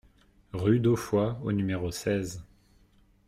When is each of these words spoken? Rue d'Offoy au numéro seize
Rue 0.53 0.79
d'Offoy 0.79 1.37
au 1.43 1.51
numéro 1.51 1.91
seize 1.91 2.43